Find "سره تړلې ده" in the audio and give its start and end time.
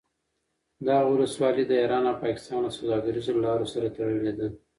3.73-4.47